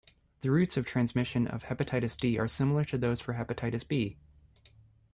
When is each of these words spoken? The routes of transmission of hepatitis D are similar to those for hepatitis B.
The 0.39 0.49
routes 0.49 0.77
of 0.77 0.85
transmission 0.87 1.45
of 1.45 1.65
hepatitis 1.65 2.17
D 2.17 2.39
are 2.39 2.47
similar 2.47 2.83
to 2.85 2.97
those 2.97 3.21
for 3.21 3.35
hepatitis 3.35 3.87
B. 3.87 4.17